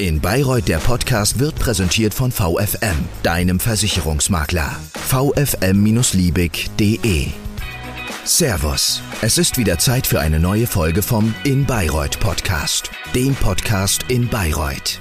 [0.00, 4.74] In Bayreuth der Podcast wird präsentiert von VFM, deinem Versicherungsmakler.
[4.94, 7.26] vfm-liebig.de
[8.24, 14.06] Servus, es ist wieder Zeit für eine neue Folge vom In Bayreuth Podcast, dem Podcast
[14.08, 14.98] in Bayreuth.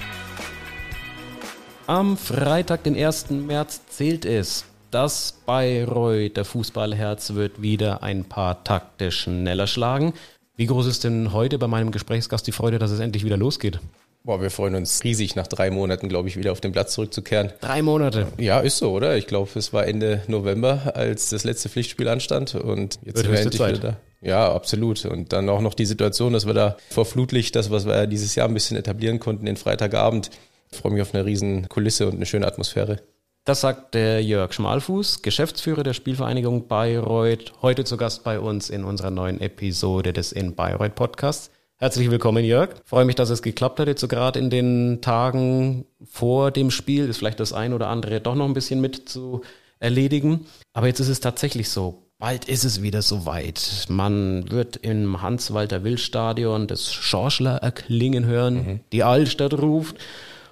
[1.88, 3.30] Am Freitag, den 1.
[3.30, 4.66] März, zählt es.
[4.92, 10.14] Das Bayreuther Fußballherz wird wieder ein paar Takte schneller schlagen.
[10.58, 13.80] Wie groß ist denn heute bei meinem Gesprächsgast die Freude, dass es endlich wieder losgeht?
[14.24, 17.54] Boah, wir freuen uns riesig, nach drei Monaten, glaube ich, wieder auf den Platz zurückzukehren.
[17.62, 18.28] Drei Monate.
[18.38, 19.16] Ja, ist so, oder?
[19.18, 23.40] Ich glaube, es war Ende November, als das letzte Pflichtspiel anstand und jetzt sind wir
[23.40, 23.78] endlich Zeit.
[23.78, 23.98] wieder da.
[24.22, 25.06] Ja, absolut.
[25.06, 28.36] Und dann auch noch die Situation, dass wir da vor Flutlicht, das, was wir dieses
[28.36, 30.30] Jahr ein bisschen etablieren konnten, den Freitagabend.
[30.72, 33.00] Ich freue mich auf eine riesen Kulisse und eine schöne Atmosphäre.
[33.46, 38.84] Das sagt der Jörg Schmalfuß, Geschäftsführer der Spielvereinigung Bayreuth, heute zu Gast bei uns in
[38.84, 41.50] unserer neuen Episode des In Bayreuth Podcasts.
[41.82, 42.72] Herzlich willkommen, Jörg.
[42.84, 47.08] Freue mich, dass es geklappt hat, jetzt so gerade in den Tagen vor dem Spiel,
[47.08, 49.44] ist vielleicht das ein oder andere doch noch ein bisschen mit zu
[49.80, 50.46] erledigen.
[50.74, 52.04] Aber jetzt ist es tatsächlich so.
[52.18, 53.86] Bald ist es wieder soweit.
[53.88, 59.96] Man wird im Hans-Walter-Will-Stadion das Schorschler erklingen hören, die Altstadt ruft.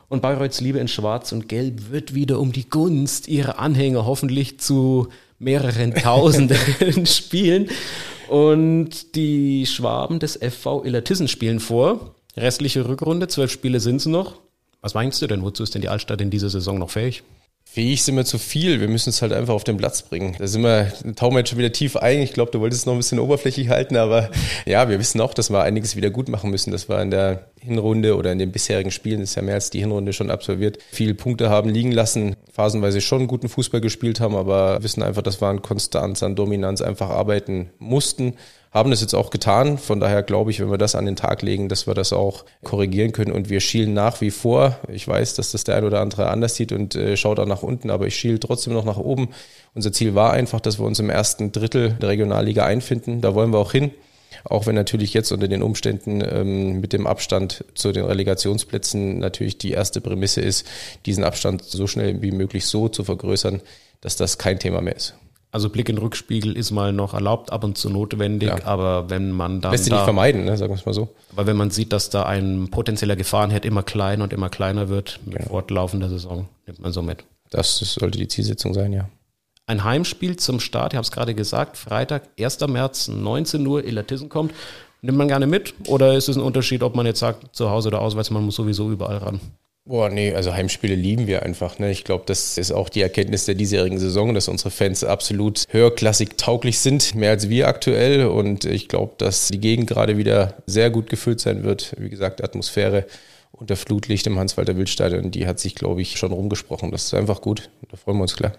[0.07, 4.61] Und Bayreuths Liebe in Schwarz und Gelb wird wieder um die Gunst ihrer Anhänger hoffentlich
[4.61, 7.69] zu mehreren Tausenden spielen.
[8.27, 12.15] Und die Schwaben des FV Illertissen spielen vor.
[12.35, 14.39] Restliche Rückrunde, zwölf Spiele sind es noch.
[14.81, 15.41] Was meinst du denn?
[15.41, 17.23] Wozu ist denn die Altstadt in dieser Saison noch fähig?
[17.69, 18.79] Fähig sind wir zu viel.
[18.79, 20.35] Wir müssen es halt einfach auf den Platz bringen.
[20.39, 22.21] Da sind wir, tauchen wir jetzt schon wieder tief ein.
[22.21, 24.31] Ich glaube, du wolltest es noch ein bisschen oberflächlich halten, aber
[24.65, 26.71] ja, wir wissen auch, dass wir einiges wieder gut machen müssen.
[26.71, 29.69] Dass wir in der Hinrunde oder in den bisherigen Spielen, das ist ja mehr als
[29.69, 34.35] die Hinrunde schon absolviert, viele Punkte haben liegen lassen, phasenweise schon guten Fußball gespielt haben,
[34.35, 38.35] aber wissen einfach, dass wir an Konstanz, an Dominanz einfach arbeiten mussten.
[38.71, 39.77] Haben das jetzt auch getan.
[39.77, 42.45] Von daher glaube ich, wenn wir das an den Tag legen, dass wir das auch
[42.63, 43.31] korrigieren können.
[43.31, 44.77] Und wir schielen nach wie vor.
[44.91, 47.63] Ich weiß, dass das der ein oder andere anders sieht und äh, schaut auch nach
[47.63, 49.29] unten, aber ich schiele trotzdem noch nach oben.
[49.73, 53.21] Unser Ziel war einfach, dass wir uns im ersten Drittel der Regionalliga einfinden.
[53.21, 53.91] Da wollen wir auch hin.
[54.43, 59.57] Auch wenn natürlich jetzt unter den Umständen ähm, mit dem Abstand zu den Relegationsplätzen natürlich
[59.57, 60.65] die erste Prämisse ist,
[61.05, 63.61] diesen Abstand so schnell wie möglich so zu vergrößern,
[64.01, 65.15] dass das kein Thema mehr ist.
[65.57, 68.63] Also Blick in den Rückspiegel ist mal noch erlaubt, ab und zu notwendig, Ja.
[68.65, 71.09] aber wenn man dann Lässt sich da, nicht vermeiden, ne, sagen wir es mal so.
[71.31, 75.19] weil wenn man sieht, dass da ein potenzieller Gefahrenherd immer kleiner und immer kleiner wird
[75.25, 77.23] mit fortlaufender Saison, nimmt man so mit.
[77.49, 79.09] Das sollte die Zielsetzung sein, ja.
[79.65, 82.59] Ein Heimspiel zum Start, ich habe es gerade gesagt, Freitag, 1.
[82.67, 84.53] März, 19 Uhr, Illertissen kommt.
[85.01, 87.87] Nimmt man gerne mit oder ist es ein Unterschied, ob man jetzt sagt, zu Hause
[87.87, 89.39] oder auswärts, man muss sowieso überall ran?
[89.87, 91.79] Boah, nee, also Heimspiele lieben wir einfach.
[91.79, 91.91] Ne?
[91.91, 96.35] Ich glaube, das ist auch die Erkenntnis der diesjährigen Saison, dass unsere Fans absolut höherklassig
[96.35, 98.25] tauglich sind, mehr als wir aktuell.
[98.25, 101.95] Und ich glaube, dass die Gegend gerade wieder sehr gut gefüllt sein wird.
[101.97, 103.05] Wie gesagt, Atmosphäre
[103.53, 106.91] unter Flutlicht im Hans-Walter-Wild-Stadion, die hat sich, glaube ich, schon rumgesprochen.
[106.91, 107.69] Das ist einfach gut.
[107.89, 108.51] Da freuen wir uns klar.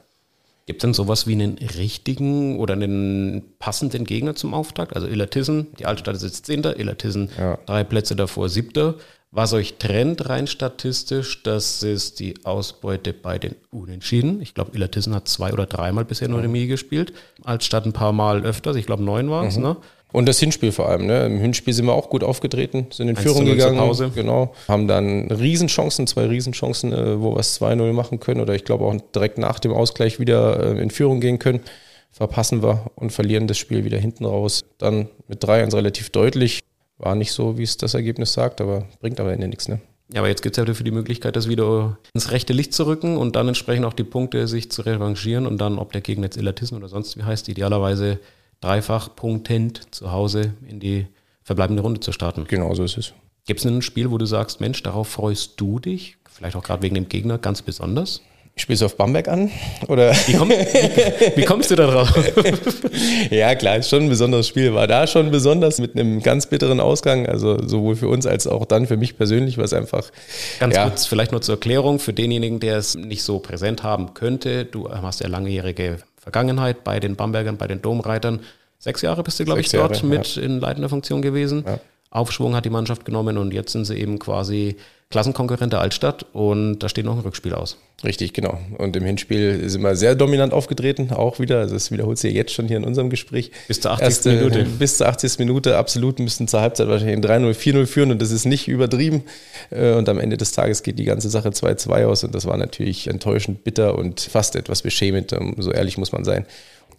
[0.65, 4.95] Gibt es denn sowas wie einen richtigen oder einen passenden Gegner zum Auftakt?
[4.97, 7.59] Also Illertissen, die Altstadt ist jetzt Zehnter, Illertissen Ja.
[7.67, 8.97] drei Plätze davor Siebter.
[9.31, 14.41] Was euch trennt rein statistisch, das ist die Ausbeute bei den Unentschieden.
[14.41, 17.13] Ich glaube, Illertissen hat zwei oder dreimal bisher nur Remis gespielt.
[17.45, 19.59] Altstadt ein paar Mal öfters, ich glaube neun waren es.
[19.59, 19.77] Ne?
[20.13, 21.07] Und das Hinspiel vor allem.
[21.07, 21.27] Ne?
[21.27, 23.79] Im Hinspiel sind wir auch gut aufgetreten, sind in 1 Führung zu 0 zur gegangen.
[23.79, 24.11] Pause.
[24.15, 24.55] Genau.
[24.67, 28.41] Haben dann Riesenchancen, zwei Riesenchancen, äh, wo wir es 2-0 machen können.
[28.41, 31.61] Oder ich glaube auch direkt nach dem Ausgleich wieder äh, in Führung gehen können.
[32.11, 34.65] Verpassen wir und verlieren das Spiel wieder hinten raus.
[34.79, 36.61] Dann mit 3-1 relativ deutlich.
[36.99, 39.69] War nicht so, wie es das Ergebnis sagt, aber bringt aber am Ende nichts.
[39.69, 39.81] Ne?
[40.13, 42.87] Ja, aber jetzt gibt es ja dafür die Möglichkeit, das wieder ins rechte Licht zu
[42.87, 46.25] rücken und dann entsprechend auch die Punkte sich zu revanchieren und dann, ob der Gegner
[46.25, 48.19] jetzt Illertissen oder sonst wie heißt, idealerweise
[48.61, 51.07] dreifach punktend zu Hause in die
[51.43, 52.47] verbleibende Runde zu starten.
[52.49, 53.13] Genau so ist es.
[53.47, 56.17] Gibt es ein Spiel, wo du sagst, Mensch, darauf freust du dich?
[56.29, 58.23] Vielleicht auch gerade wegen dem Gegner ganz besonders?
[58.59, 59.51] Spielst du auf Bamberg an?
[59.87, 60.13] Oder?
[60.27, 62.13] Wie, komm, wie, wie kommst du da drauf?
[63.31, 64.75] Ja, klar, ist schon ein besonderes Spiel.
[64.75, 67.27] War da schon besonders mit einem ganz bitteren Ausgang.
[67.27, 70.11] Also sowohl für uns als auch dann für mich persönlich, was einfach.
[70.59, 74.15] Ganz ja, kurz, vielleicht nur zur Erklärung für denjenigen, der es nicht so präsent haben
[74.15, 74.65] könnte.
[74.65, 78.41] Du hast ja langjährige Vergangenheit bei den Bambergern, bei den Domreitern.
[78.79, 81.65] Sechs Jahre bist du, glaube ich, dort Jahre, mit in leitender Funktion gewesen.
[82.11, 84.77] Aufschwung hat die Mannschaft genommen und jetzt sind sie eben quasi
[85.11, 87.79] Klassenkonkurrent der Altstadt und da steht noch ein Rückspiel aus.
[88.05, 88.59] Richtig, genau.
[88.77, 91.61] Und im Hinspiel sind wir sehr dominant aufgetreten, auch wieder.
[91.61, 93.51] Also das wiederholt sich jetzt schon hier in unserem Gespräch.
[93.67, 94.27] Bis zur 80.
[94.35, 94.65] Minute.
[94.79, 95.39] Bis zur 80.
[95.39, 96.19] Minute, absolut.
[96.21, 99.25] Müssten zur Halbzeit wahrscheinlich ein 3-0, 4-0 führen und das ist nicht übertrieben.
[99.71, 102.57] Äh, Und am Ende des Tages geht die ganze Sache 2-2 aus und das war
[102.59, 105.33] natürlich enttäuschend, bitter und fast etwas beschämend.
[105.33, 106.45] Ähm, So ehrlich muss man sein.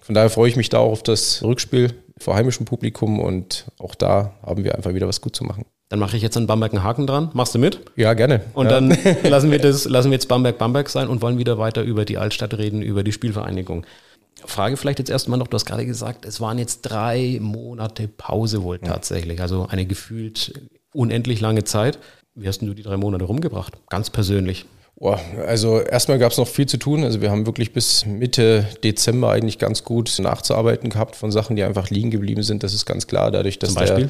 [0.09, 3.93] Von daher freue ich mich da auch auf das Rückspiel vor heimischem Publikum und auch
[3.93, 5.65] da haben wir einfach wieder was gut zu machen.
[5.89, 7.29] Dann mache ich jetzt an Bamberg einen Haken dran.
[7.33, 7.81] Machst du mit?
[7.95, 8.41] Ja, gerne.
[8.55, 8.71] Und ja.
[8.71, 8.89] dann
[9.23, 12.17] lassen wir, das, lassen wir jetzt Bamberg Bamberg sein und wollen wieder weiter über die
[12.17, 13.85] Altstadt reden, über die Spielvereinigung.
[14.43, 18.63] Frage vielleicht jetzt erstmal noch, du hast gerade gesagt, es waren jetzt drei Monate Pause
[18.63, 20.53] wohl tatsächlich, also eine gefühlt
[20.91, 21.99] unendlich lange Zeit.
[22.33, 23.77] Wie hast du die drei Monate rumgebracht?
[23.89, 24.65] Ganz persönlich.
[25.01, 27.03] Also erstmal gab es noch viel zu tun.
[27.03, 31.63] Also wir haben wirklich bis Mitte Dezember eigentlich ganz gut nachzuarbeiten gehabt von Sachen, die
[31.63, 32.63] einfach liegen geblieben sind.
[32.63, 33.31] Das ist ganz klar.
[33.31, 34.09] Dadurch, dass Zum Beispiel?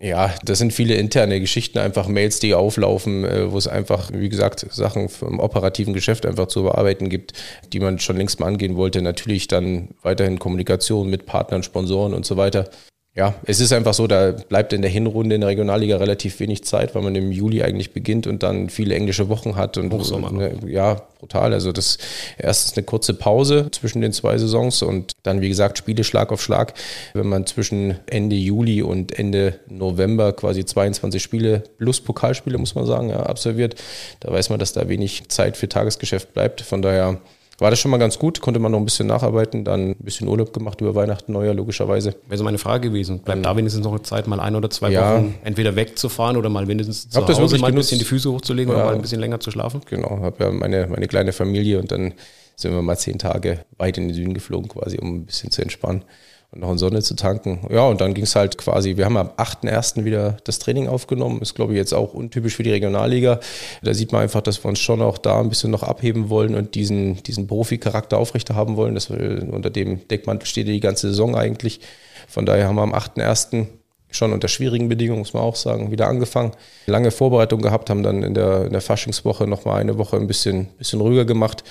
[0.00, 4.10] Der, ja, das sind viele interne Geschichten, einfach Mails, die auflaufen, äh, wo es einfach,
[4.12, 7.32] wie gesagt, Sachen vom operativen Geschäft einfach zu bearbeiten gibt,
[7.72, 9.00] die man schon längst mal angehen wollte.
[9.00, 12.68] Natürlich dann weiterhin Kommunikation mit Partnern, Sponsoren und so weiter.
[13.16, 16.64] Ja, es ist einfach so, da bleibt in der Hinrunde in der Regionalliga relativ wenig
[16.64, 20.30] Zeit, weil man im Juli eigentlich beginnt und dann viele englische Wochen hat und Hochsommer.
[20.30, 21.54] Ne, ja, brutal.
[21.54, 21.96] Also das
[22.36, 26.42] erstens eine kurze Pause zwischen den zwei Saisons und dann, wie gesagt, Spiele Schlag auf
[26.42, 26.74] Schlag.
[27.14, 32.84] Wenn man zwischen Ende Juli und Ende November quasi 22 Spiele plus Pokalspiele, muss man
[32.84, 33.76] sagen, ja, absolviert,
[34.20, 36.60] da weiß man, dass da wenig Zeit für Tagesgeschäft bleibt.
[36.60, 37.18] Von daher
[37.58, 40.28] war das schon mal ganz gut, konnte man noch ein bisschen nacharbeiten, dann ein bisschen
[40.28, 42.14] Urlaub gemacht über Weihnachten, Neujahr logischerweise.
[42.26, 43.20] Wäre so meine Frage gewesen.
[43.20, 45.14] Bleibt da wenigstens noch eine Zeit, mal ein oder zwei Ja.
[45.16, 47.88] Wochen entweder wegzufahren oder mal wenigstens zu Hab das Hause wirklich mal ein genutzt.
[47.90, 48.86] bisschen die Füße hochzulegen oder Ja.
[48.86, 49.80] mal ein bisschen länger zu schlafen?
[49.88, 52.12] Genau, habe ja meine, meine kleine Familie und dann
[52.56, 55.62] sind wir mal zehn Tage weit in den Süden geflogen, quasi, um ein bisschen zu
[55.62, 56.02] entspannen
[56.50, 57.66] und noch in Sonne zu tanken.
[57.70, 60.04] Ja, und dann ging es halt quasi, wir haben am 8.1.
[60.04, 61.40] wieder das Training aufgenommen.
[61.42, 63.40] Ist, glaube ich, jetzt auch untypisch für die Regionalliga.
[63.82, 66.54] Da sieht man einfach, dass wir uns schon auch da ein bisschen noch abheben wollen
[66.54, 68.94] und diesen, diesen Profi-Charakter aufrechterhaben wollen.
[68.94, 71.80] Das wir, unter dem Deckmantel steht die ganze Saison eigentlich.
[72.28, 73.66] Von daher haben wir am 8.1
[74.10, 76.52] schon unter schwierigen Bedingungen, muss man auch sagen, wieder angefangen.
[76.86, 80.66] Lange Vorbereitung gehabt, haben dann in der, in der Faschingswoche nochmal eine Woche ein bisschen,
[80.78, 81.64] bisschen ruhiger gemacht,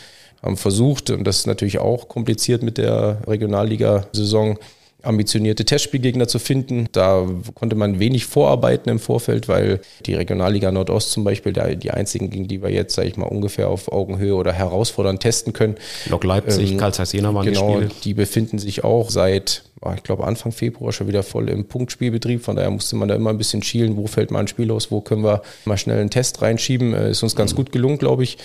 [0.46, 4.58] haben versucht, und das ist natürlich auch kompliziert mit der Regionalliga-Saison,
[5.02, 6.88] ambitionierte Testspielgegner zu finden.
[6.92, 12.32] Da konnte man wenig vorarbeiten im Vorfeld, weil die Regionalliga Nordost zum Beispiel die einzigen,
[12.32, 15.76] gegen die wir jetzt, sage ich mal, ungefähr auf Augenhöhe oder herausfordernd testen können.
[16.10, 18.02] Lok Leipzig, Ähm, Karl Zeiss Jena waren genau, die Spiele.
[18.04, 22.44] die befinden sich auch seit, ah, ich glaube, Anfang Februar schon wieder voll im Punktspielbetrieb.
[22.44, 24.90] Von daher musste man da immer ein bisschen schielen, wo fällt mal ein Spiel aus,
[24.90, 26.96] wo können wir mal schnell einen Test reinschieben.
[26.96, 28.40] Äh, Ist uns ganz gut gelungen, glaube ich.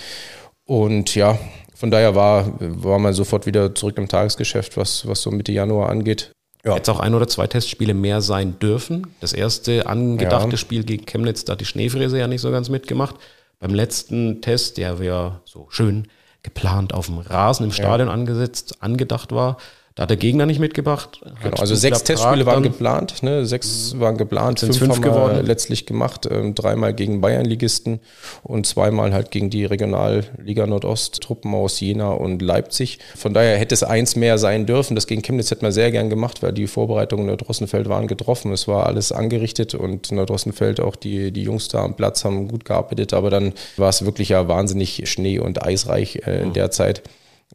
[0.66, 1.38] Und ja,
[1.80, 5.88] von daher war, war man sofort wieder zurück im Tagesgeschäft, was, was so Mitte Januar
[5.88, 6.30] angeht.
[6.62, 6.74] Ja.
[6.74, 9.06] Hätte es auch ein oder zwei Testspiele mehr sein dürfen.
[9.20, 10.56] Das erste angedachte Ja.
[10.58, 13.14] Spiel gegen Chemnitz, da hat die Schneefräse ja nicht so ganz mitgemacht.
[13.60, 16.08] Beim letzten Test, der ja so schön
[16.42, 19.56] geplant auf dem Rasen im Stadion angesetzt, angedacht war,
[20.00, 21.20] da hat der Gegner nicht mitgebracht.
[21.22, 23.44] Hat Genau, also sechs Testspiele waren geplant, ne?
[23.44, 25.44] sechs waren geplant, fünf, fünf haben wir geworden?
[25.46, 28.00] letztlich gemacht, ähm, dreimal gegen Bayernligisten
[28.42, 32.98] und zweimal halt gegen die Regionalliga Nordost, Truppen aus Jena und Leipzig.
[33.14, 34.94] Von daher hätte es eins mehr sein dürfen.
[34.94, 38.52] Das gegen Chemnitz hätten wir sehr gern gemacht, weil die Vorbereitungen in Nordrossenfeld waren getroffen.
[38.52, 42.64] Es war alles angerichtet und Nordrossenfeld, auch die, die Jungs da am Platz haben gut
[42.64, 47.02] gearbeitet, aber dann war es wirklich ja wahnsinnig schnee- und eisreich äh, in der Zeit.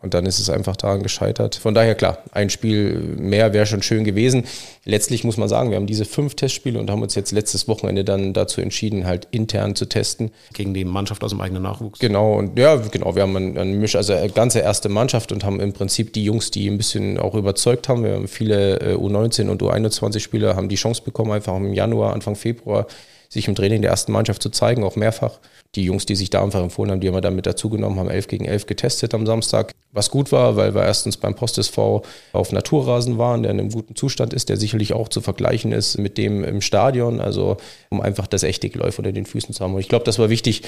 [0.01, 1.56] Und dann ist es einfach daran gescheitert.
[1.56, 4.44] Von daher, klar, ein Spiel mehr wäre schon schön gewesen.
[4.83, 8.03] Letztlich muss man sagen, wir haben diese fünf Testspiele und haben uns jetzt letztes Wochenende
[8.03, 10.31] dann dazu entschieden, halt intern zu testen.
[10.53, 12.00] gegen die Mannschaft aus dem eigenen Nachwuchs.
[12.00, 15.45] Genau, und ja, genau, wir haben eine ein Misch, also eine ganze erste Mannschaft und
[15.45, 18.03] haben im Prinzip die Jungs, die ein bisschen auch überzeugt haben.
[18.03, 22.36] Wir haben viele äh, U19 und U21-Spieler, haben die Chance bekommen, einfach im Januar, Anfang
[22.36, 22.86] Februar
[23.30, 25.39] sich im Training der ersten Mannschaft zu zeigen, auch mehrfach.
[25.75, 28.09] Die Jungs, die sich da einfach empfohlen haben, die haben wir dann mit dazugenommen, haben
[28.09, 29.73] 11 gegen 11 getestet am Samstag.
[29.92, 33.71] Was gut war, weil wir erstens beim Post SV auf Naturrasen waren, der in einem
[33.71, 37.57] guten Zustand ist, der sicherlich auch zu vergleichen ist mit dem im Stadion, also
[37.90, 39.73] um einfach das echte Geläuf unter den Füßen zu haben.
[39.73, 40.64] Und ich glaube, das war wichtig,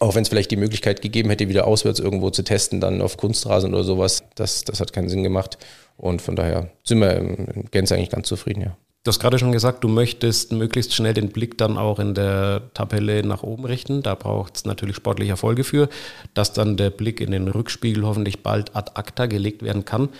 [0.00, 3.16] auch wenn es vielleicht die Möglichkeit gegeben hätte, wieder auswärts irgendwo zu testen, dann auf
[3.16, 5.58] Kunstrasen oder sowas, das, das hat keinen Sinn gemacht.
[5.96, 8.76] Und von daher sind wir in Gänze eigentlich ganz zufrieden, ja.
[9.08, 12.60] Du hast gerade schon gesagt, du möchtest möglichst schnell den Blick dann auch in der
[12.74, 14.02] Tabelle nach oben richten.
[14.02, 15.88] Da braucht es natürlich sportliche Erfolge für,
[16.34, 20.10] dass dann der Blick in den Rückspiegel hoffentlich bald ad acta gelegt werden kann.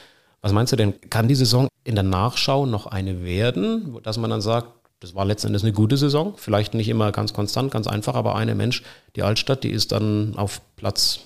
[0.41, 4.31] Was meinst du denn, kann die Saison in der Nachschau noch eine werden, dass man
[4.31, 7.89] dann sagt, das war letzten Endes eine gute Saison, vielleicht nicht immer ganz konstant, ganz
[7.89, 8.83] einfach, aber eine Mensch,
[9.17, 11.21] die Altstadt, die ist dann auf Platz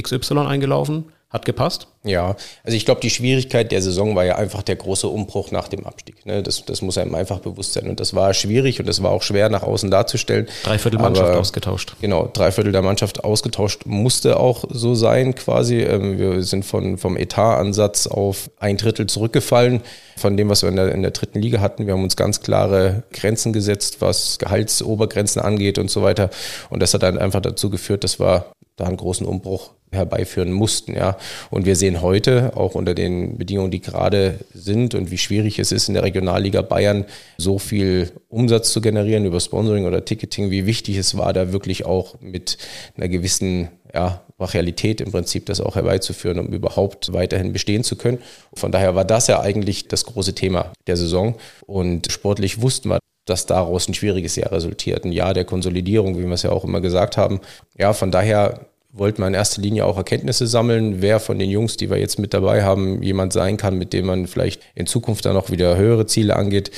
[0.00, 1.86] XY eingelaufen, hat gepasst.
[2.02, 2.34] Ja,
[2.64, 5.86] also ich glaube, die Schwierigkeit der Saison war ja einfach der große Umbruch nach dem
[5.86, 6.26] Abstieg.
[6.26, 6.42] Ne?
[6.42, 7.88] Das, das muss einem einfach bewusst sein.
[7.88, 10.48] Und das war schwierig und das war auch schwer nach außen darzustellen.
[10.64, 11.94] Dreiviertel Mannschaft Aber- ausgetauscht.
[12.00, 15.80] Genau, drei Viertel der Mannschaft ausgetauscht musste auch so sein quasi.
[15.80, 19.82] Ähm, Wir sind von, vom Etatansatz auf ein Drittel zurückgefallen
[20.16, 21.86] von dem, was wir in der, in der dritten Liga hatten.
[21.86, 26.30] Wir haben uns ganz klare Grenzen gesetzt, was Gehaltsobergrenzen angeht und so weiter.
[26.70, 28.46] Und das hat dann einfach dazu geführt, dass wir
[28.80, 31.16] da einen großen Umbruch herbeiführen mussten, ja.
[31.50, 35.72] Und wir sehen heute auch unter den Bedingungen, die gerade sind und wie schwierig es
[35.72, 37.04] ist in der Regionalliga Bayern
[37.38, 41.86] so viel Umsatz zu generieren über Sponsoring oder Ticketing, wie wichtig es war, da wirklich
[41.86, 42.58] auch mit
[42.96, 48.18] einer gewissen ja, Brachialität im Prinzip das auch herbeizuführen, um überhaupt weiterhin bestehen zu können.
[48.54, 51.34] Von daher war das ja eigentlich das große Thema der Saison.
[51.66, 55.04] Und sportlich wussten wir, dass daraus ein schwieriges Jahr resultiert.
[55.04, 57.40] Ein Jahr der Konsolidierung, wie wir es ja auch immer gesagt haben.
[57.76, 61.76] Ja, von daher wollten wir in erster Linie auch Erkenntnisse sammeln, wer von den Jungs,
[61.76, 65.24] die wir jetzt mit dabei haben, jemand sein kann, mit dem man vielleicht in Zukunft
[65.24, 66.70] dann auch wieder höhere Ziele angeht.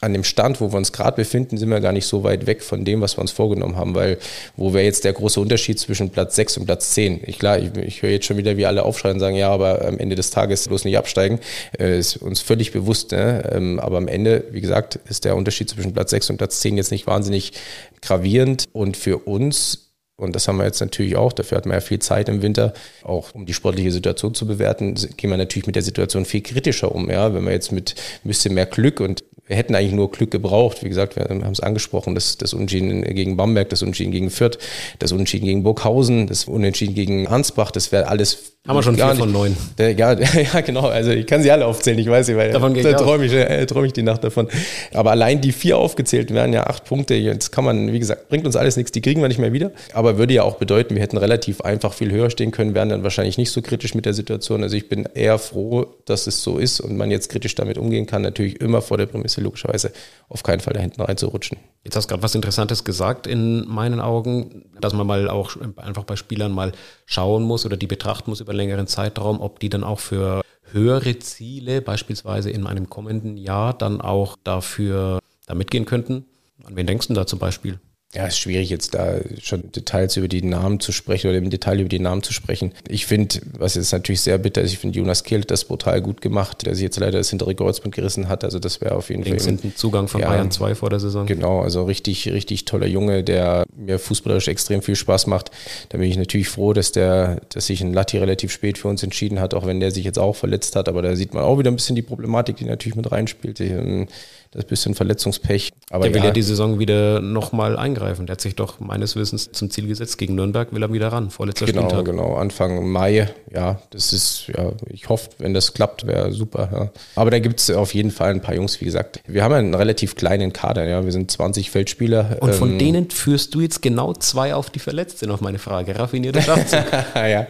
[0.00, 2.62] An dem Stand, wo wir uns gerade befinden, sind wir gar nicht so weit weg
[2.62, 4.18] von dem, was wir uns vorgenommen haben, weil
[4.56, 7.22] wo wäre jetzt der große Unterschied zwischen Platz 6 und Platz 10?
[7.26, 9.84] Ich, klar, ich, ich höre jetzt schon wieder, wie alle aufschreien und sagen, ja, aber
[9.84, 11.40] am Ende des Tages bloß nicht absteigen.
[11.76, 13.50] Äh, ist uns völlig bewusst, ne?
[13.52, 16.76] Ähm, aber am Ende, wie gesagt, ist der Unterschied zwischen Platz 6 und Platz 10
[16.76, 17.54] jetzt nicht wahnsinnig
[18.00, 19.87] gravierend und für uns
[20.18, 21.32] und das haben wir jetzt natürlich auch.
[21.32, 24.94] Dafür hat man ja viel Zeit im Winter, auch um die sportliche Situation zu bewerten,
[25.16, 27.08] gehen wir natürlich mit der Situation viel kritischer um.
[27.08, 27.94] Ja, wenn wir jetzt mit
[28.24, 30.82] ein bisschen mehr Glück und wir hätten eigentlich nur Glück gebraucht.
[30.82, 34.58] Wie gesagt, wir haben es angesprochen, das, das Unentschieden gegen Bamberg, das Unentschieden gegen Fürth,
[34.98, 39.14] das Unentschieden gegen Burghausen, das Unentschieden gegen Hansbach, das wäre alles haben wir schon vier
[39.14, 39.56] von neun.
[39.78, 40.88] Ja, ja, genau.
[40.88, 43.64] Also ich kann sie alle aufzählen, ich weiß nicht, weil davon da träume ich, äh,
[43.64, 44.48] träum ich die Nacht davon.
[44.92, 47.14] Aber allein die vier aufgezählt wären ja acht Punkte.
[47.14, 49.72] Jetzt kann man, wie gesagt, bringt uns alles nichts, die kriegen wir nicht mehr wieder.
[49.94, 53.04] Aber würde ja auch bedeuten, wir hätten relativ einfach viel höher stehen können, wären dann
[53.04, 54.62] wahrscheinlich nicht so kritisch mit der Situation.
[54.62, 58.04] Also ich bin eher froh, dass es so ist und man jetzt kritisch damit umgehen
[58.06, 58.20] kann.
[58.20, 59.92] Natürlich immer vor der Prämisse, logischerweise
[60.28, 61.56] auf keinen Fall da hinten reinzurutschen.
[61.84, 66.04] Jetzt hast du gerade was Interessantes gesagt in meinen Augen, dass man mal auch einfach
[66.04, 66.72] bei Spielern mal
[67.06, 71.18] schauen muss oder die betrachten muss über längeren Zeitraum, ob die dann auch für höhere
[71.18, 76.26] Ziele, beispielsweise in einem kommenden Jahr, dann auch dafür da mitgehen könnten.
[76.64, 77.80] An wen denkst du da zum Beispiel?
[78.14, 81.80] Ja, ist schwierig jetzt da schon Details über die Namen zu sprechen oder im Detail
[81.80, 82.72] über die Namen zu sprechen.
[82.88, 86.22] Ich finde, was jetzt natürlich sehr bitter ist, ich finde Jonas Kehl das brutal gut
[86.22, 88.44] gemacht, der sich jetzt leider das hintere Kreuzband gerissen hat.
[88.44, 89.58] Also das wäre auf jeden Links Fall.
[89.62, 91.26] Links Zugang von ja, Bayern 2 vor der Saison.
[91.26, 95.50] Genau, also richtig, richtig toller Junge, der mir fußballerisch extrem viel Spaß macht.
[95.90, 99.02] Da bin ich natürlich froh, dass der, dass sich ein Latti relativ spät für uns
[99.02, 100.88] entschieden hat, auch wenn der sich jetzt auch verletzt hat.
[100.88, 103.60] Aber da sieht man auch wieder ein bisschen die Problematik, die natürlich mit reinspielt.
[103.60, 104.08] Ähm,
[104.50, 105.72] das bisschen Verletzungspech.
[105.90, 107.97] Aber der will ja, ja die Saison wieder nochmal eingreifen.
[107.98, 110.18] Der hat sich doch meines Wissens zum Ziel gesetzt.
[110.18, 112.06] Gegen Nürnberg will er wieder ran, vorletzter genau, Spieltag.
[112.06, 113.28] Genau, Anfang Mai.
[113.52, 116.68] Ja, das ist, ja, ich hoffe, wenn das klappt, wäre super.
[116.72, 116.90] Ja.
[117.14, 119.20] Aber da gibt es auf jeden Fall ein paar Jungs, wie gesagt.
[119.26, 121.04] Wir haben ja einen relativ kleinen Kader, ja.
[121.04, 122.38] Wir sind 20 Feldspieler.
[122.40, 125.58] Und von ähm, denen führst du jetzt genau zwei auf, die verletzt sind, auf meine
[125.58, 125.98] Frage.
[125.98, 126.84] Raffinierter Schachzug.
[127.14, 127.46] ja.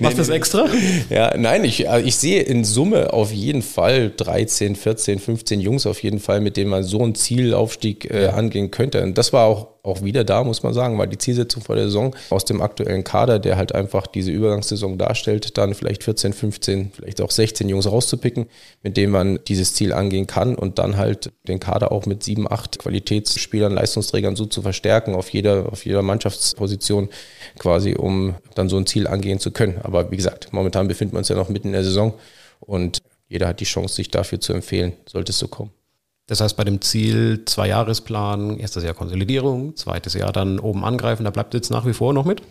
[0.00, 0.66] Machst nee, das extra?
[1.10, 5.86] Ja, nein, ich, äh, ich sehe in Summe auf jeden Fall 13, 14, 15 Jungs
[5.86, 9.02] auf jeden Fall mit dem man so einen Zielaufstieg äh, angehen könnte.
[9.02, 11.86] Und das war auch, auch wieder da, muss man sagen, weil die Zielsetzung vor der
[11.86, 16.92] Saison aus dem aktuellen Kader, der halt einfach diese Übergangssaison darstellt, dann vielleicht 14, 15,
[16.94, 18.46] vielleicht auch 16 Jungs rauszupicken,
[18.82, 22.50] mit denen man dieses Ziel angehen kann und dann halt den Kader auch mit sieben,
[22.50, 27.08] acht Qualitätsspielern, Leistungsträgern so zu verstärken auf jeder, auf jeder Mannschaftsposition
[27.58, 29.78] quasi, um dann so ein Ziel angehen zu können.
[29.82, 32.14] Aber wie gesagt, momentan befinden wir uns ja noch mitten in der Saison
[32.60, 35.70] und jeder hat die Chance, sich dafür zu empfehlen, sollte es so kommen.
[36.28, 41.30] Das heißt, bei dem Ziel Zwei-Jahresplan, erstes Jahr Konsolidierung, zweites Jahr dann oben angreifen, da
[41.30, 42.42] bleibt jetzt nach wie vor noch mit?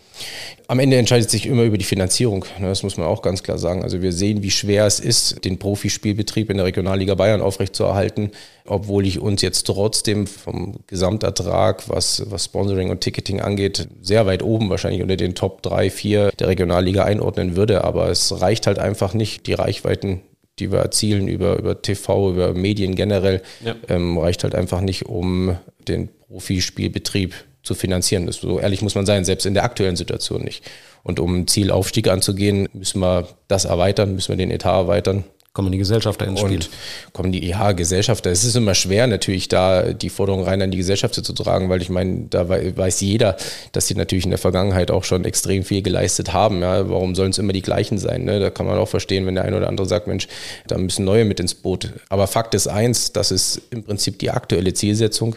[0.66, 2.44] Am Ende entscheidet sich immer über die Finanzierung.
[2.58, 3.84] Ne, das muss man auch ganz klar sagen.
[3.84, 8.32] Also wir sehen, wie schwer es ist, den Profispielbetrieb in der Regionalliga Bayern aufrechtzuerhalten,
[8.66, 14.42] obwohl ich uns jetzt trotzdem vom Gesamtertrag, was, was Sponsoring und Ticketing angeht, sehr weit
[14.42, 17.84] oben wahrscheinlich unter den Top 3, 4 der Regionalliga einordnen würde.
[17.84, 20.22] Aber es reicht halt einfach nicht, die Reichweiten
[20.60, 23.74] die wir erzielen über, über TV, über Medien generell, ja.
[23.88, 28.26] ähm, reicht halt einfach nicht, um den Profispielbetrieb zu finanzieren.
[28.26, 30.64] Das, so ehrlich muss man sein, selbst in der aktuellen Situation nicht.
[31.02, 35.24] Und um Zielaufstieg anzugehen, müssen wir das erweitern, müssen wir den Etat erweitern.
[35.58, 36.58] Kommen die Gesellschafter ins Spiel?
[36.58, 36.70] Und
[37.12, 38.30] kommen die, ja, Gesellschafter.
[38.30, 41.82] Es ist immer schwer, natürlich da die Forderung rein an die Gesellschafter zu tragen, weil
[41.82, 43.36] ich meine, da weiß jeder,
[43.72, 46.62] dass sie natürlich in der Vergangenheit auch schon extrem viel geleistet haben.
[46.62, 48.22] Ja, warum sollen es immer die gleichen sein?
[48.22, 48.38] Ne?
[48.38, 50.28] Da kann man auch verstehen, wenn der eine oder andere sagt, Mensch,
[50.68, 51.92] da müssen neue mit ins Boot.
[52.08, 55.34] Aber Fakt ist eins, das ist im Prinzip die aktuelle Zielsetzung,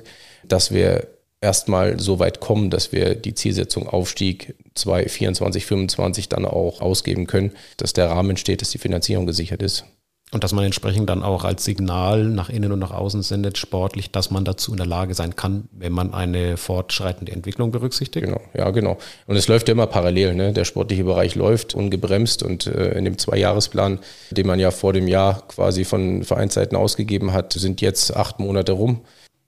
[0.47, 1.07] dass wir
[1.41, 7.53] erstmal so weit kommen, dass wir die Zielsetzung Aufstieg 2024, 2025 dann auch ausgeben können,
[7.77, 9.85] dass der Rahmen steht, dass die Finanzierung gesichert ist.
[10.33, 14.11] Und dass man entsprechend dann auch als Signal nach innen und nach außen sendet, sportlich,
[14.11, 18.25] dass man dazu in der Lage sein kann, wenn man eine fortschreitende Entwicklung berücksichtigt.
[18.25, 18.97] Genau, ja, genau.
[19.27, 20.35] Und es läuft ja immer parallel.
[20.35, 20.53] Ne?
[20.53, 23.99] Der sportliche Bereich läuft ungebremst und äh, in dem Zweijahresplan,
[24.31, 28.71] den man ja vor dem Jahr quasi von Vereinsseiten ausgegeben hat, sind jetzt acht Monate
[28.71, 29.01] rum.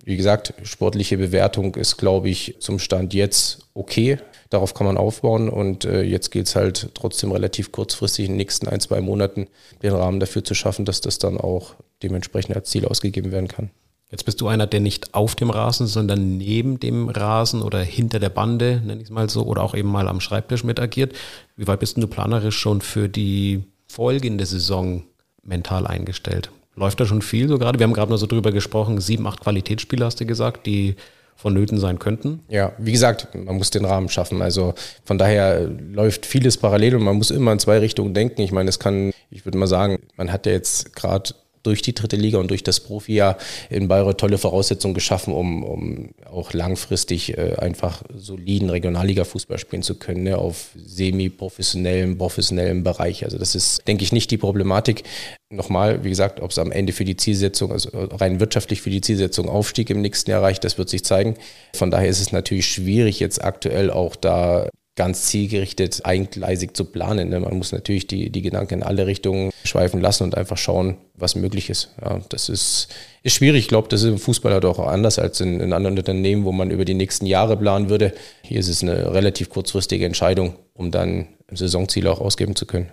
[0.04, 4.18] Wie gesagt, sportliche Bewertung ist, glaube ich, zum Stand jetzt okay.
[4.54, 8.38] Darauf kann man aufbauen und äh, jetzt gilt es halt trotzdem relativ kurzfristig in den
[8.38, 9.48] nächsten ein, zwei Monaten
[9.82, 13.72] den Rahmen dafür zu schaffen, dass das dann auch dementsprechend als Ziel ausgegeben werden kann.
[14.12, 18.20] Jetzt bist du einer, der nicht auf dem Rasen, sondern neben dem Rasen oder hinter
[18.20, 21.14] der Bande, nenne ich es mal so, oder auch eben mal am Schreibtisch mit agiert.
[21.56, 25.02] Wie weit bist du planerisch schon für die folgende Saison
[25.42, 26.52] mental eingestellt?
[26.76, 27.80] Läuft da schon viel so gerade?
[27.80, 30.96] Wir haben gerade mal so drüber gesprochen, sieben, acht Qualitätsspieler hast du gesagt, die
[31.36, 32.42] vonnöten sein könnten.
[32.48, 34.42] Ja, wie gesagt, man muss den Rahmen schaffen.
[34.42, 34.74] Also
[35.04, 38.42] von daher läuft vieles parallel und man muss immer in zwei Richtungen denken.
[38.42, 41.94] Ich meine, es kann, ich würde mal sagen, man hat ja jetzt gerade durch die
[41.94, 43.38] dritte Liga und durch das Profijahr
[43.70, 49.96] in Bayreuth tolle Voraussetzungen geschaffen, um, um auch langfristig äh, einfach soliden Regionalliga-Fußball spielen zu
[49.96, 53.24] können, ne, auf semi-professionellem, professionellem Bereich.
[53.24, 55.04] Also das ist, denke ich, nicht die Problematik.
[55.54, 59.02] Nochmal, wie gesagt, ob es am Ende für die Zielsetzung, also rein wirtschaftlich für die
[59.02, 61.36] Zielsetzung Aufstieg im nächsten Jahr reicht, das wird sich zeigen.
[61.76, 67.30] Von daher ist es natürlich schwierig, jetzt aktuell auch da ganz zielgerichtet, eingleisig zu planen.
[67.30, 67.40] Ne?
[67.40, 71.36] Man muss natürlich die, die Gedanken in alle Richtungen schweifen lassen und einfach schauen, was
[71.36, 71.94] möglich ist.
[72.02, 72.88] Ja, das ist,
[73.22, 73.62] ist schwierig.
[73.62, 76.52] Ich glaube, das ist im Fußball halt auch anders als in, in anderen Unternehmen, wo
[76.52, 78.14] man über die nächsten Jahre planen würde.
[78.44, 82.90] Hier ist es eine relativ kurzfristige Entscheidung, um dann Saisonziele auch ausgeben zu können.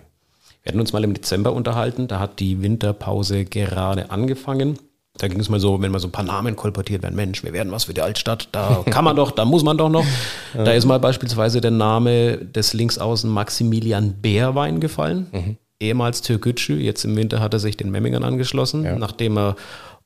[0.63, 4.77] Wir hatten uns mal im Dezember unterhalten, da hat die Winterpause gerade angefangen.
[5.17, 7.51] Da ging es mal so, wenn mal so ein paar Namen kolportiert werden, Mensch, wir
[7.51, 10.05] werden was für die Altstadt, da kann man doch, da muss man doch noch.
[10.53, 15.57] Da ist mal beispielsweise der Name des Linksaußen Maximilian Bärwein gefallen, mhm.
[15.79, 18.97] ehemals Türkgücü, jetzt im Winter hat er sich den Memmingern angeschlossen, ja.
[18.97, 19.55] nachdem er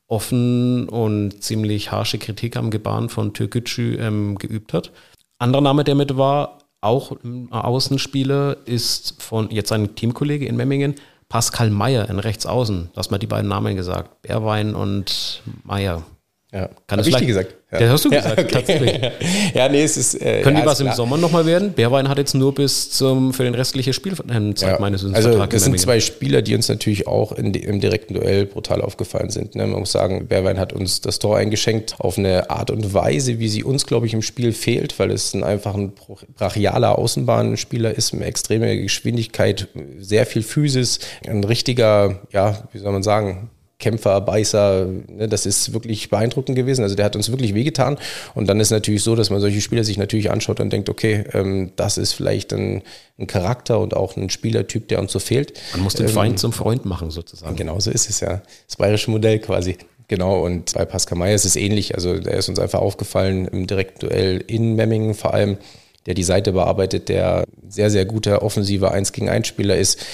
[0.08, 4.92] offen und ziemlich harsche Kritik am Gebaren von Türkgücü ähm, geübt hat.
[5.38, 7.16] Anderer Name, der mit war, auch
[7.50, 10.94] Außenspieler, ist von jetzt ein Teamkollege in Memmingen,
[11.28, 12.90] Pascal Meyer in Rechtsaußen.
[12.92, 14.22] Du hast mal die beiden Namen gesagt.
[14.22, 16.04] Bärwein und Meyer.
[16.52, 17.56] Ja, kann das ich die gesagt?
[17.72, 17.80] Ja.
[17.80, 18.52] Das hast du gesagt, ja, okay.
[18.52, 19.00] tatsächlich.
[19.54, 20.14] ja, nee, es ist.
[20.14, 21.72] Äh, Können ja, die was im Sommer nochmal werden?
[21.72, 24.78] Bärwein hat jetzt nur bis zum für den restlichen Spielzeit ja.
[24.78, 28.46] meines Wissens Also, das sind zwei Spieler, die uns natürlich auch in, im direkten Duell
[28.46, 29.56] brutal aufgefallen sind.
[29.56, 29.66] Ne?
[29.66, 33.48] Man muss sagen, Bärwein hat uns das Tor eingeschenkt auf eine Art und Weise, wie
[33.48, 35.92] sie uns, glaube ich, im Spiel fehlt, weil es ein einfach ein
[36.36, 39.66] brachialer Außenbahnspieler ist, mit extremer Geschwindigkeit,
[39.98, 45.74] sehr viel Physis, ein richtiger, ja, wie soll man sagen, Kämpfer, Beißer, ne, das ist
[45.74, 46.82] wirklich beeindruckend gewesen.
[46.82, 47.98] Also der hat uns wirklich wehgetan.
[48.34, 51.24] Und dann ist natürlich so, dass man solche Spieler sich natürlich anschaut und denkt, okay,
[51.34, 52.82] ähm, das ist vielleicht ein,
[53.18, 55.52] ein, Charakter und auch ein Spielertyp, der uns so fehlt.
[55.72, 57.54] Man muss den Feind ähm, zum Freund machen, sozusagen.
[57.56, 58.42] Genau so ist es ja.
[58.66, 59.76] Das bayerische Modell quasi.
[60.08, 61.94] Genau, und bei Pascal Meyer ist es ähnlich.
[61.94, 65.58] Also der ist uns einfach aufgefallen im direkten Duell in Memmingen vor allem
[66.06, 70.04] der die Seite bearbeitet, der sehr, sehr guter offensiver 1 gegen 1 Spieler ist.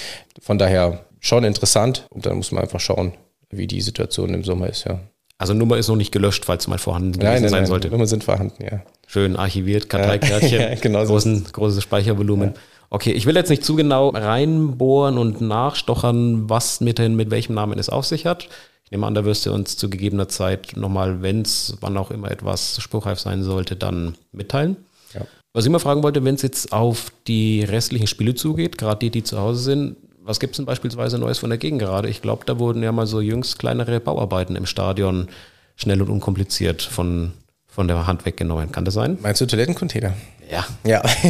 [0.41, 3.13] Von daher schon interessant und dann muss man einfach schauen,
[3.57, 4.99] wie die Situation im Sommer ist, ja.
[5.37, 7.89] Also Nummer ist noch nicht gelöscht, falls mal vorhanden nein, nein, sein nein, sollte.
[7.89, 8.81] Nummer sind vorhanden, ja.
[9.07, 12.49] Schön archiviert, Karteikärtchen, ja, genau großen, großes Speichervolumen.
[12.49, 12.61] Ja.
[12.89, 17.55] Okay, ich will jetzt nicht zu genau reinbohren und nachstochern, was mit, den, mit welchem
[17.55, 18.47] Namen es auf sich hat.
[18.85, 22.11] Ich nehme an, da wirst du uns zu gegebener Zeit nochmal, wenn es, wann auch
[22.11, 24.77] immer etwas spruchreif sein sollte, dann mitteilen.
[25.15, 25.21] Ja.
[25.53, 29.09] Was ich mal fragen wollte, wenn es jetzt auf die restlichen Spiele zugeht, gerade die,
[29.09, 32.09] die zu Hause sind, was gibt es denn beispielsweise Neues von der Gegend gerade?
[32.09, 35.27] Ich glaube, da wurden ja mal so jüngst kleinere Bauarbeiten im Stadion
[35.75, 37.33] schnell und unkompliziert von,
[37.67, 38.71] von der Hand weggenommen.
[38.71, 39.17] Kann das sein?
[39.21, 40.13] Meinst du Toilettencontainer?
[40.53, 40.65] Ja.
[40.85, 41.03] Ja,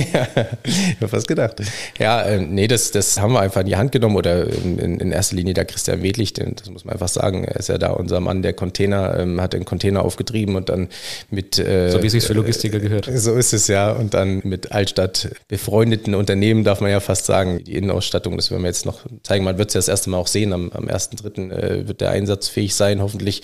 [0.66, 1.62] ich habe fast gedacht.
[1.98, 5.12] Ja, äh, nee, das, das haben wir einfach in die Hand genommen oder in, in
[5.12, 7.46] erster Linie der Christian Wedlich, denn das muss man einfach sagen.
[7.46, 10.90] Er ist ja da unser Mann, der Container, ähm, hat den Container aufgetrieben und dann
[11.30, 11.58] mit.
[11.58, 13.10] Äh, so wie es sich für Logistiker gehört.
[13.16, 13.92] So ist es ja.
[13.92, 17.64] Und dann mit Altstadt befreundeten Unternehmen, darf man ja fast sagen.
[17.64, 19.46] Die Innenausstattung, das werden wir jetzt noch zeigen.
[19.46, 20.52] Man wird es ja das erste Mal auch sehen.
[20.52, 21.52] Am, am 1.3.
[21.52, 23.44] Äh, wird der einsatzfähig sein, hoffentlich.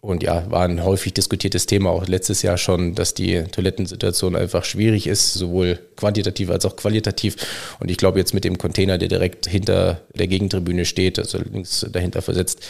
[0.00, 4.64] Und ja, war ein häufig diskutiertes Thema auch letztes Jahr schon, dass die Toilettensituation einfach
[4.64, 7.36] schwierig ist, sowohl quantitativ als auch qualitativ.
[7.80, 11.86] Und ich glaube jetzt mit dem Container, der direkt hinter der Gegentribüne steht, also links
[11.90, 12.60] dahinter versetzt,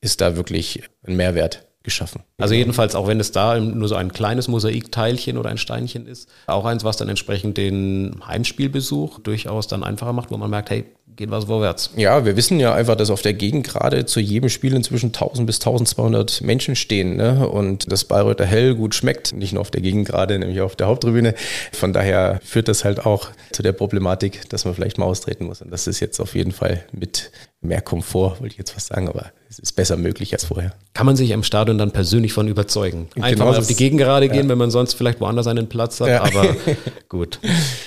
[0.00, 2.22] ist da wirklich ein Mehrwert geschaffen.
[2.38, 6.28] Also jedenfalls, auch wenn es da nur so ein kleines Mosaikteilchen oder ein Steinchen ist,
[6.46, 10.84] auch eins, was dann entsprechend den Heimspielbesuch durchaus dann einfacher macht, wo man merkt, hey,
[11.16, 11.90] geht was vorwärts.
[11.96, 15.46] Ja, wir wissen ja einfach, dass auf der Gegend gerade zu jedem Spiel inzwischen 1000
[15.46, 17.48] bis 1200 Menschen stehen ne?
[17.48, 20.86] und das Bayreuther Hell gut schmeckt, nicht nur auf der Gegend gerade, nämlich auf der
[20.86, 21.34] Haupttribüne.
[21.72, 25.60] Von daher führt das halt auch zu der Problematik, dass man vielleicht mal austreten muss
[25.60, 27.30] und das ist jetzt auf jeden Fall mit
[27.62, 30.74] mehr Komfort, wollte ich jetzt was sagen, aber es ist besser möglich als vorher.
[30.94, 33.08] Kann man sich im Stadion dann persönlich von überzeugen?
[33.14, 34.48] Einfach genau mal auf die Gegend gerade gehen, ja.
[34.48, 36.22] wenn man sonst vielleicht woanders einen Platz hat, ja.
[36.22, 36.56] aber
[37.08, 37.38] gut,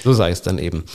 [0.03, 0.85] so sei es dann eben.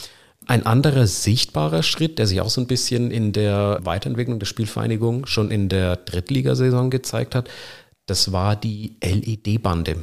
[0.47, 5.27] Ein anderer sichtbarer Schritt, der sich auch so ein bisschen in der Weiterentwicklung der Spielvereinigung
[5.27, 7.49] schon in der Drittligasaison gezeigt hat,
[8.07, 9.97] das war die LED-Bande.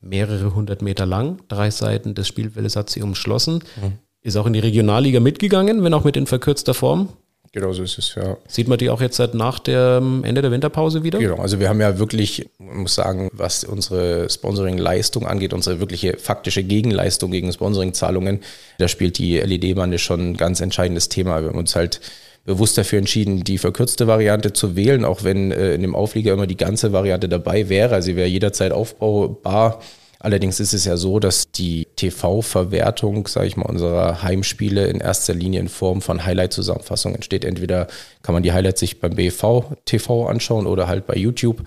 [0.00, 1.38] mehrere hundert Meter lang.
[1.48, 3.62] Drei Seiten des Spielfeldes hat sie umschlossen.
[3.80, 3.92] Mhm.
[4.22, 7.10] Ist auch in die Regionalliga mitgegangen, wenn auch mit in verkürzter Form.
[7.54, 8.36] Genau so ist es, ja.
[8.48, 11.20] Sieht man die auch jetzt seit nach dem Ende der Winterpause wieder?
[11.20, 16.16] Genau, also wir haben ja wirklich, man muss sagen, was unsere Sponsoring-Leistung angeht, unsere wirkliche
[16.18, 18.40] faktische Gegenleistung gegen Sponsoring-Zahlungen,
[18.78, 21.42] da spielt die LED-Bande schon ein ganz entscheidendes Thema.
[21.42, 22.00] Wir haben uns halt
[22.44, 26.48] bewusst dafür entschieden, die verkürzte Variante zu wählen, auch wenn äh, in dem Auflieger immer
[26.48, 27.94] die ganze Variante dabei wäre.
[27.94, 29.80] Also sie wäre jederzeit aufbaubar.
[30.24, 35.34] Allerdings ist es ja so, dass die TV-Verwertung, sage ich mal, unserer Heimspiele in erster
[35.34, 37.44] Linie in Form von Highlight-Zusammenfassungen entsteht.
[37.44, 37.88] Entweder
[38.22, 41.64] kann man die Highlights sich beim BV TV anschauen oder halt bei YouTube.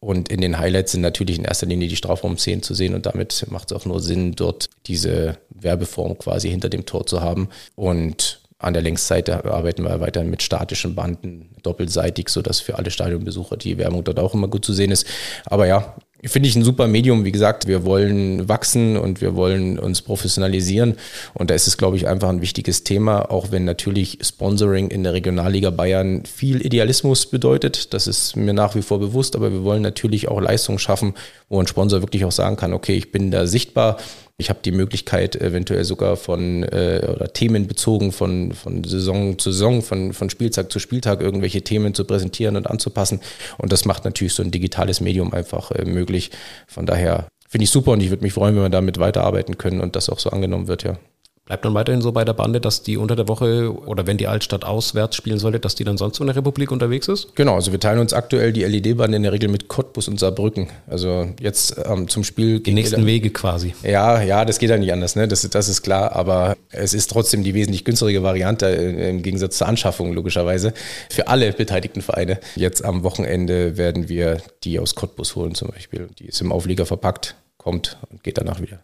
[0.00, 3.46] Und in den Highlights sind natürlich in erster Linie die Strafraumszenen zu sehen und damit
[3.48, 7.48] macht es auch nur Sinn, dort diese Werbeform quasi hinter dem Tor zu haben.
[7.74, 13.56] Und an der Längsseite arbeiten wir weiter mit statischen Banden, doppelseitig, sodass für alle Stadionbesucher
[13.56, 15.06] die Werbung dort auch immer gut zu sehen ist.
[15.46, 15.94] Aber ja,
[16.26, 17.24] Finde ich ein super Medium.
[17.24, 20.96] Wie gesagt, wir wollen wachsen und wir wollen uns professionalisieren.
[21.34, 25.02] Und da ist es, glaube ich, einfach ein wichtiges Thema, auch wenn natürlich Sponsoring in
[25.02, 27.92] der Regionalliga Bayern viel Idealismus bedeutet.
[27.92, 29.36] Das ist mir nach wie vor bewusst.
[29.36, 31.14] Aber wir wollen natürlich auch Leistungen schaffen,
[31.48, 33.98] wo ein Sponsor wirklich auch sagen kann, okay, ich bin da sichtbar
[34.36, 39.52] ich habe die Möglichkeit, eventuell sogar von äh, oder Themen bezogen von, von Saison zu
[39.52, 43.20] Saison, von, von Spieltag zu Spieltag irgendwelche Themen zu präsentieren und anzupassen.
[43.58, 46.32] Und das macht natürlich so ein digitales Medium einfach äh, möglich.
[46.66, 49.80] Von daher finde ich super und ich würde mich freuen, wenn wir damit weiterarbeiten können
[49.80, 50.98] und das auch so angenommen wird, ja.
[51.46, 54.28] Bleibt dann weiterhin so bei der Bande, dass die unter der Woche oder wenn die
[54.28, 57.36] Altstadt auswärts spielen sollte, dass die dann sonst so in der Republik unterwegs ist?
[57.36, 60.68] Genau, also wir teilen uns aktuell die LED-Bande in der Regel mit Cottbus und Saarbrücken.
[60.86, 62.60] Also jetzt ähm, zum Spiel.
[62.60, 63.74] Die nächsten dann, Wege quasi.
[63.82, 65.28] Ja, ja, das geht ja nicht anders, ne?
[65.28, 66.16] das, das ist klar.
[66.16, 70.72] Aber es ist trotzdem die wesentlich günstigere Variante äh, im Gegensatz zur Anschaffung, logischerweise,
[71.10, 72.40] für alle beteiligten Vereine.
[72.56, 76.08] Jetzt am Wochenende werden wir die aus Cottbus holen zum Beispiel.
[76.18, 78.80] Die ist im Auflieger verpackt, kommt und geht danach wieder.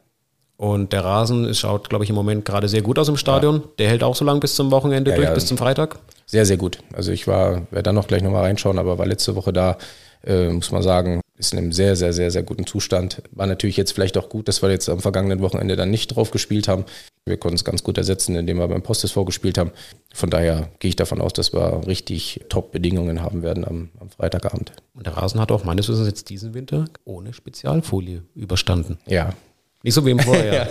[0.60, 3.54] Und der Rasen schaut, glaube ich, im Moment gerade sehr gut aus im Stadion.
[3.54, 3.68] Ja.
[3.78, 5.32] Der hält auch so lange bis zum Wochenende ja, durch, ja.
[5.32, 5.98] bis zum Freitag.
[6.26, 6.80] Sehr, sehr gut.
[6.92, 9.78] Also ich war, werde dann noch gleich nochmal reinschauen, aber war letzte Woche da,
[10.22, 13.22] äh, muss man sagen, ist in einem sehr, sehr, sehr, sehr guten Zustand.
[13.30, 16.30] War natürlich jetzt vielleicht auch gut, dass wir jetzt am vergangenen Wochenende dann nicht drauf
[16.30, 16.84] gespielt haben.
[17.24, 19.70] Wir konnten es ganz gut ersetzen, indem wir beim Postes vorgespielt haben.
[20.12, 24.72] Von daher gehe ich davon aus, dass wir richtig Top-Bedingungen haben werden am, am Freitagabend.
[24.92, 28.98] Und der Rasen hat auch meines Wissens jetzt diesen Winter ohne Spezialfolie überstanden.
[29.06, 29.32] Ja,
[29.82, 30.68] nicht so wie im Vorjahr.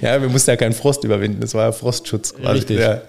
[0.00, 1.40] ja, wir mussten ja keinen Frost überwinden.
[1.40, 2.58] Das war ja Frostschutz quasi.
[2.58, 2.78] Richtig.
[2.80, 3.02] Ja,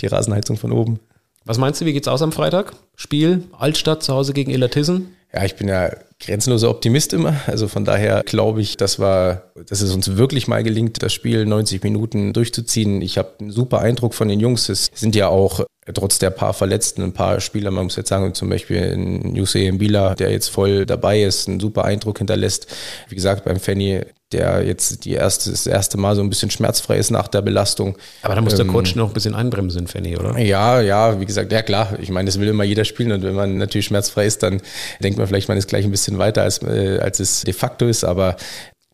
[0.00, 1.00] die Rasenheizung von oben.
[1.44, 2.74] Was meinst du, wie geht's aus am Freitag?
[2.94, 5.14] Spiel, Altstadt zu Hause gegen Illertissen?
[5.32, 7.40] Ja, ich bin ja grenzenloser Optimist immer.
[7.46, 11.46] Also von daher glaube ich, dass, wir, dass es uns wirklich mal gelingt, das Spiel
[11.46, 13.02] 90 Minuten durchzuziehen.
[13.02, 14.68] Ich habe einen super Eindruck von den Jungs.
[14.68, 18.34] Es sind ja auch trotz der paar Verletzten ein paar Spieler, man muss jetzt sagen,
[18.34, 22.66] zum Beispiel ein Yusei Mbila, der jetzt voll dabei ist, einen super Eindruck hinterlässt.
[23.08, 24.02] Wie gesagt, beim Fanny
[24.32, 27.96] der jetzt die erste, das erste Mal so ein bisschen schmerzfrei ist nach der Belastung.
[28.22, 30.38] Aber da muss der ähm, Coach noch ein bisschen einbremsen, Fanny, oder?
[30.38, 31.98] Ja, ja, wie gesagt, ja klar.
[32.00, 34.60] Ich meine, das will immer jeder spielen und wenn man natürlich schmerzfrei ist, dann
[35.00, 37.86] denkt man vielleicht, man ist gleich ein bisschen weiter, als, äh, als es de facto
[37.86, 38.04] ist.
[38.04, 38.36] Aber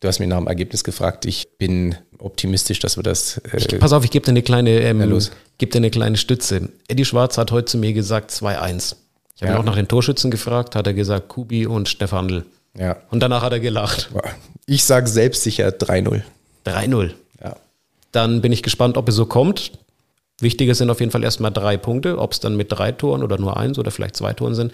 [0.00, 1.26] du hast mich nach dem Ergebnis gefragt.
[1.26, 3.38] Ich bin optimistisch, dass wir das.
[3.52, 5.18] Äh, ich, pass auf, ich gebe dir eine kleine, ähm, ja,
[5.58, 6.70] gebe dir eine kleine Stütze.
[6.88, 8.96] Eddie Schwarz hat heute zu mir gesagt 2-1.
[9.36, 9.58] Ich habe ja.
[9.58, 12.44] ihn auch nach den Torschützen gefragt, hat er gesagt Kubi und Stefandl.
[12.76, 12.96] Ja.
[13.10, 14.10] Und danach hat er gelacht.
[14.66, 16.22] Ich sage selbstsicher 3-0.
[16.66, 17.10] 3-0.
[17.42, 17.56] Ja.
[18.12, 19.72] Dann bin ich gespannt, ob es so kommt.
[20.40, 22.18] Wichtiger sind auf jeden Fall erstmal drei Punkte.
[22.18, 24.72] Ob es dann mit drei Toren oder nur eins oder vielleicht zwei Toren sind,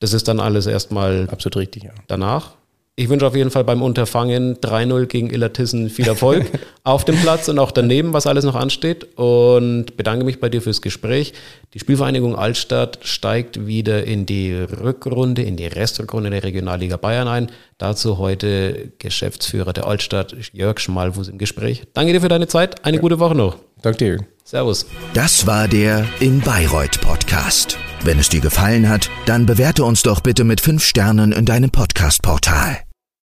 [0.00, 1.84] das ist dann alles erstmal absolut richtig.
[1.84, 1.90] Ja.
[2.06, 2.52] Danach.
[2.96, 6.46] Ich wünsche auf jeden Fall beim Unterfangen 3-0 gegen Illertissen viel Erfolg
[6.84, 9.18] auf dem Platz und auch daneben, was alles noch ansteht.
[9.18, 11.32] Und bedanke mich bei dir fürs Gespräch.
[11.74, 17.50] Die Spielvereinigung Altstadt steigt wieder in die Rückrunde, in die Restrückrunde der Regionalliga Bayern ein.
[17.78, 21.82] Dazu heute Geschäftsführer der Altstadt, Jörg Schmalfuß im Gespräch.
[21.94, 22.84] Danke dir für deine Zeit.
[22.84, 23.56] Eine gute Woche noch.
[23.82, 24.26] Danke dir.
[24.44, 24.86] Servus.
[25.14, 27.76] Das war der In Bayreuth Podcast.
[28.04, 31.70] Wenn es dir gefallen hat, dann bewerte uns doch bitte mit fünf Sternen in deinem
[31.70, 32.78] Podcast-Portal.